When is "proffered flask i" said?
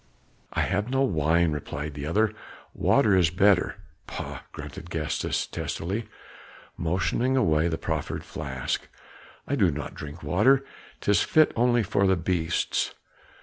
7.77-9.55